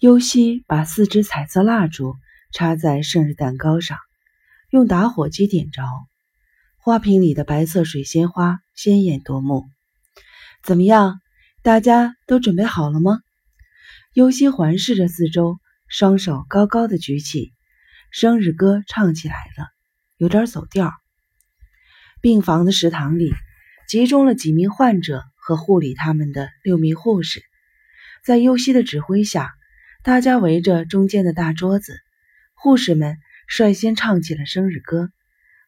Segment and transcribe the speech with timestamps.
[0.00, 2.16] 尤西把四支彩色蜡烛
[2.54, 3.98] 插在生日蛋糕上，
[4.70, 5.82] 用打火机点着。
[6.78, 9.66] 花瓶里的白色水仙花鲜艳夺目。
[10.62, 11.20] 怎么样，
[11.60, 13.20] 大家都准备好了吗？
[14.14, 17.52] 尤西环视着四周，双手高高的举起，
[18.10, 19.68] 生日歌唱起来了，
[20.16, 20.94] 有点走调。
[22.22, 23.34] 病房的食堂里
[23.86, 27.42] 集中了几名患者和护理他们的六名护士，
[28.24, 29.52] 在尤西的指挥下。
[30.02, 31.98] 大家围着中间的大桌子，
[32.54, 35.10] 护士们率先唱起了生日歌，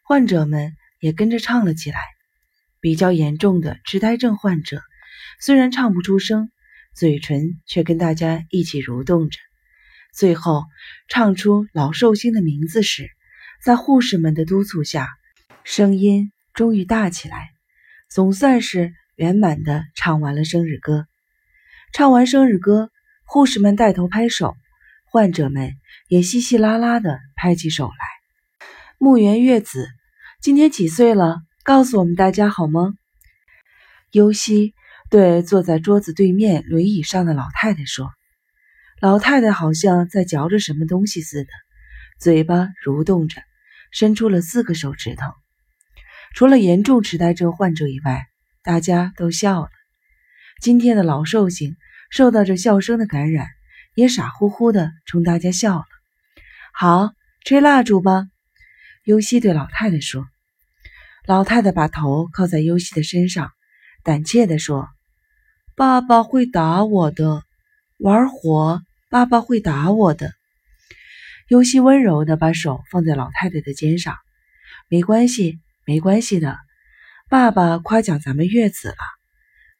[0.02, 1.98] 患者们也跟着唱了起来。
[2.80, 4.80] 比较严重的痴呆症患者
[5.38, 6.50] 虽然唱不出声，
[6.94, 9.38] 嘴唇却跟大家一起蠕动着。
[10.14, 10.64] 最后
[11.08, 13.10] 唱出老寿星的名字时，
[13.62, 15.08] 在护士们的督促下，
[15.62, 17.50] 声音终于大起来，
[18.08, 21.06] 总算是圆满的唱完了生日歌。
[21.92, 22.88] 唱完生日歌。
[23.32, 24.54] 护士们带头拍手，
[25.06, 25.72] 患者们
[26.06, 28.66] 也稀稀拉拉地拍起手来。
[28.98, 29.88] 木原月子
[30.42, 31.38] 今天几岁了？
[31.64, 32.92] 告诉我们大家好吗？
[34.10, 34.74] 尤西
[35.08, 38.10] 对坐在桌子对面轮椅上的老太太说
[39.00, 41.48] ：“老太太好像在嚼着什么东西似的，
[42.18, 43.40] 嘴巴蠕动着，
[43.92, 45.24] 伸出了四个手指头。
[46.34, 48.26] 除了严重痴呆症患者以外，
[48.62, 49.70] 大家都笑了。
[50.60, 51.76] 今天的老寿星。”
[52.12, 53.48] 受到这笑声的感染，
[53.94, 55.84] 也傻乎乎的冲大家笑了。
[56.74, 58.26] 好，吹蜡烛吧，
[59.02, 60.26] 尤西对老太太说。
[61.26, 63.50] 老太太把头靠在尤西的身上，
[64.02, 64.90] 胆怯地说
[65.74, 67.44] ：“爸爸会打我的，
[67.96, 70.34] 玩火，爸爸会打我的。”
[71.48, 74.18] 尤西温柔地把手放在老太太的肩上
[74.86, 76.58] ：“没关系，没关系的，
[77.30, 78.96] 爸爸夸奖咱们月子了。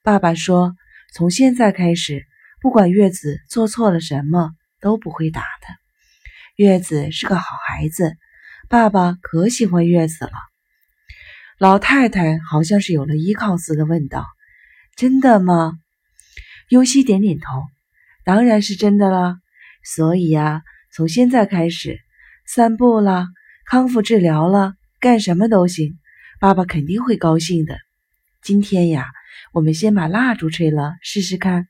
[0.03, 0.75] 爸爸说。”
[1.15, 2.25] 从现在开始，
[2.63, 5.69] 不管月子做错了什么，都不会打的。
[6.57, 8.17] 月子是个好孩子，
[8.71, 10.33] 爸爸可喜欢月子了。
[11.59, 14.25] 老太太好像是有了依靠似的问道
[14.97, 15.75] ：“真的吗？”
[16.71, 17.63] 尤西点点头
[18.25, 19.37] ：“当然是真的了。
[19.85, 20.63] 所以呀，
[20.95, 21.99] 从现在开始，
[22.47, 23.27] 散步啦，
[23.67, 25.99] 康复治疗了，干什么都行，
[26.41, 27.77] 爸爸肯定会高兴的。
[28.41, 29.05] 今天呀。”
[29.53, 31.69] 我们先把蜡烛吹了，试试看。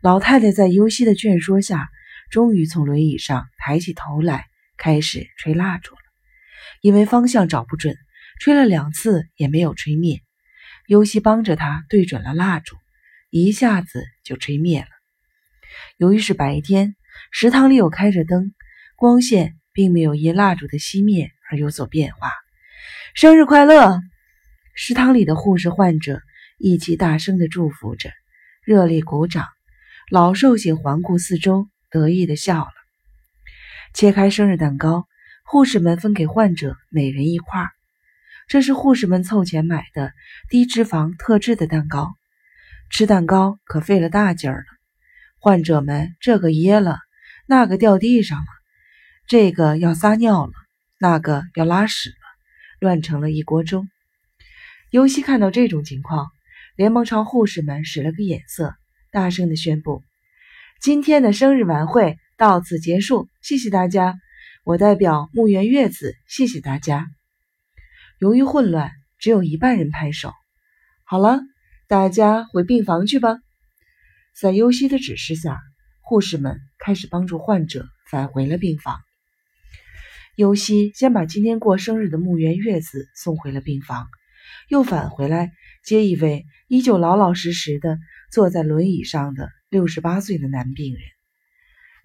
[0.00, 1.88] 老太太在尤西的劝说下，
[2.30, 4.46] 终于从轮椅上抬起头来，
[4.76, 6.00] 开始吹蜡烛了。
[6.80, 7.96] 因为方向找不准，
[8.38, 10.20] 吹了两次也没有吹灭。
[10.86, 12.76] 尤西帮着他对准了蜡烛，
[13.28, 14.86] 一下子就吹灭了。
[15.96, 16.94] 由于是白天，
[17.32, 18.54] 食堂里有开着灯，
[18.94, 22.30] 光线并没有因蜡烛的熄灭而有所变化。
[23.14, 23.98] 生日快乐！
[24.76, 26.22] 食堂里的护士、患者。
[26.58, 28.10] 一起大声地祝福着，
[28.64, 29.46] 热烈鼓掌。
[30.10, 32.72] 老寿星环顾四周，得意地笑了。
[33.92, 35.06] 切开生日蛋糕，
[35.44, 37.70] 护士们分给患者每人一块儿。
[38.46, 40.12] 这是护士们凑钱买的
[40.48, 42.14] 低脂肪特制的蛋糕。
[42.90, 44.64] 吃蛋糕可费了大劲儿了。
[45.40, 46.98] 患者们这个噎了，
[47.46, 48.46] 那个掉地上了，
[49.26, 50.52] 这个要撒尿了，
[51.00, 52.16] 那个要拉屎了，
[52.78, 53.84] 乱成了一锅粥。
[54.90, 56.30] 尤西看到这种情况。
[56.76, 58.74] 连忙朝护士们使了个眼色，
[59.12, 60.02] 大声地宣布
[60.82, 64.16] ：“今天的生日晚会到此结束，谢谢大家。
[64.64, 67.06] 我代表木原月子，谢谢大家。”
[68.18, 70.32] 由于混乱，只有一半人拍手。
[71.04, 71.38] 好了，
[71.86, 73.38] 大家回病房去吧。
[74.36, 75.60] 在尤西的指示下，
[76.00, 78.98] 护士们开始帮助患者返回了病房。
[80.34, 84.08] 尤西先把今天过生日的木原月子送回了病房，
[84.68, 85.52] 又返回来。
[85.84, 87.98] 接一位依旧老老实实的
[88.32, 91.02] 坐在轮椅上的六十八岁的男病人。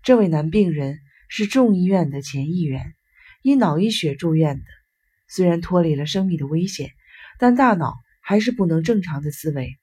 [0.03, 0.99] 这位男病人
[1.29, 2.93] 是众医院的前议员，
[3.41, 4.63] 因脑溢血住院的。
[5.27, 6.91] 虽然脱离了生命的危险，
[7.37, 9.77] 但大脑还是不能正常的思维。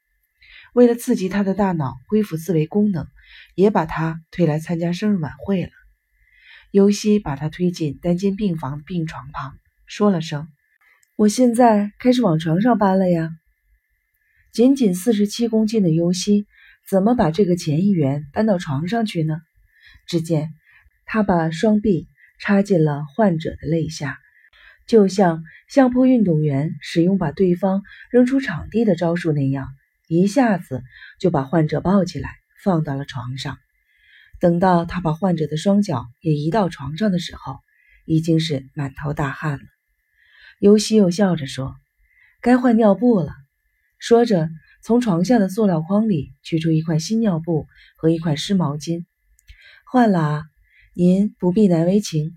[0.75, 3.07] 为了刺激他的大脑恢复思维功能，
[3.55, 5.71] 也把他推来参加生日晚会了。
[6.71, 9.57] 尤西把他推进单间病房病床旁，
[9.87, 10.49] 说了声
[11.17, 13.31] ：“我现在开始往床上搬了呀。”
[14.53, 16.47] 仅仅四十七公斤的尤西，
[16.89, 19.41] 怎么把这个前议员搬到床上去呢？
[20.07, 20.51] 只见
[21.07, 22.07] 他把双臂
[22.39, 24.19] 插进了患者的肋下，
[24.87, 29.69] 就像相扑运动员使用把对方扔出场地的招数那样，
[30.09, 30.83] 一下子
[31.19, 32.31] 就把患者抱起来
[32.63, 33.57] 放到了床上。
[34.39, 37.57] 等到他把患者的双脚也移到床上的时候，
[38.05, 39.76] 已经是满头大汗了。
[40.59, 41.75] 尤西又笑着说
[42.41, 43.33] ：“该换尿布了。”
[43.99, 44.49] 说着，
[44.83, 47.67] 从床下的塑料筐里取出一块新尿布
[47.97, 49.05] 和一块湿毛巾。
[49.91, 50.45] 换了啊，
[50.95, 52.37] 您不必难为情。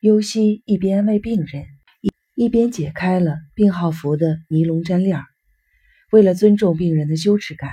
[0.00, 1.66] 尤西一边安慰病人，
[2.00, 2.12] 一
[2.44, 5.22] 一边解开了病号服的尼龙粘链。
[6.12, 7.72] 为了尊重病人的羞耻感，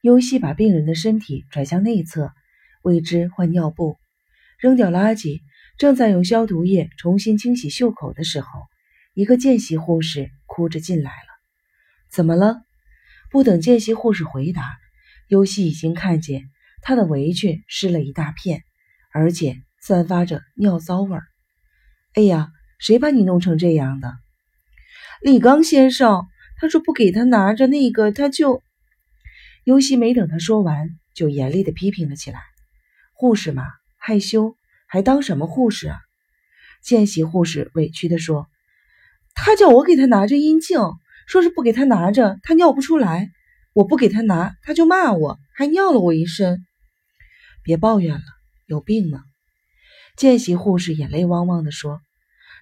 [0.00, 2.32] 尤西把病人的身体转向内侧，
[2.82, 3.96] 为之换尿布，
[4.58, 5.40] 扔掉垃圾。
[5.76, 8.48] 正在用消毒液重新清洗袖口的时候，
[9.16, 11.28] 一个见习护士哭着进来了。
[12.10, 12.60] 怎么了？
[13.30, 14.76] 不等见习护士回答，
[15.26, 16.50] 尤西已经看见
[16.82, 18.62] 她的围裙湿了一大片，
[19.14, 21.24] 而且散发着尿骚味儿。
[22.12, 24.18] 哎呀，谁把你弄成这样的？
[25.22, 26.26] 李刚先生，
[26.60, 28.62] 他说不给他拿着那个，他就……
[29.64, 32.38] 尤西没等他说完，就严厉地批评了起来
[33.16, 33.64] ：“护士嘛，
[33.96, 34.54] 害羞。”
[34.86, 35.98] 还当什么护士啊？
[36.82, 38.46] 见习护士委屈地说
[39.36, 40.78] ：“他叫我给他拿着阴茎，
[41.28, 43.30] 说是不给他拿着，他尿不出来。
[43.72, 46.66] 我不给他拿，他就骂我，还尿了我一身。
[47.62, 48.24] 别抱怨了，
[48.64, 49.22] 有病吗？”
[50.16, 52.00] 见习护士眼泪汪汪地说：“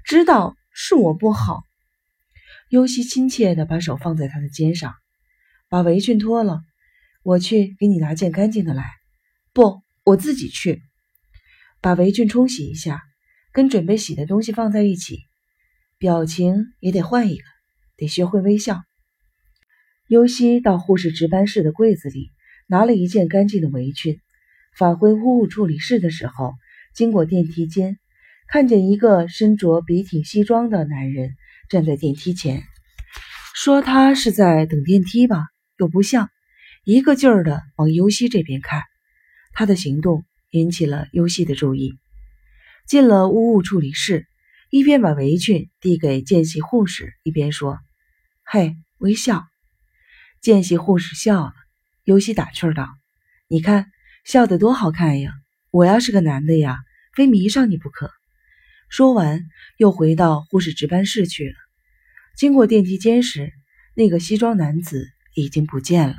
[0.05, 1.63] 知道是我不好。”
[2.69, 4.93] 尤西亲切地把手放在他的肩上，
[5.69, 6.61] 把围裙脱了，
[7.23, 8.85] 我去给你拿件干净的来。
[9.53, 10.83] 不，我自己去。
[11.81, 13.01] 把围裙冲洗一下，
[13.53, 15.21] 跟准备洗的东西放在一起，
[16.05, 17.45] 表情也得换一个，
[17.97, 18.83] 得学会微笑。
[20.07, 22.31] 尤西到护士值班室的柜子里
[22.67, 24.21] 拿了一件干净的围裙，
[24.77, 26.53] 返回污物处理室的时候，
[26.95, 27.97] 经过电梯间，
[28.49, 31.31] 看见一个身着笔挺西装的男人
[31.71, 32.65] 站在电梯前，
[33.55, 35.47] 说他是在等电梯吧，
[35.79, 36.29] 又不像，
[36.85, 38.83] 一个劲儿的往尤西这边看，
[39.55, 40.27] 他的行动。
[40.51, 41.95] 引起了尤西的注意，
[42.87, 44.27] 进了污物处理室，
[44.75, 47.79] 一边把围裙递给见习护士，一边说
[48.43, 49.47] ：“嘿，微笑。”
[50.43, 51.53] 见习护士笑了，
[52.03, 52.89] 尤西打趣道
[53.47, 53.93] ：“你看，
[54.25, 55.31] 笑得多好看呀！
[55.71, 56.79] 我要是个男的呀，
[57.15, 58.11] 非迷上你不可。”
[58.91, 59.45] 说完，
[59.77, 61.55] 又回到护士值班室去了。
[62.37, 63.53] 经过电梯间时，
[63.95, 65.07] 那个西装男子
[65.37, 66.17] 已经不见了。